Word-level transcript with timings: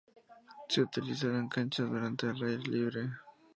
Se 0.67 0.81
utilizarán 0.81 1.47
canchas 1.47 1.87
duras 1.87 2.15
al 2.23 2.41
aire 2.49 2.57
libre. 2.63 3.09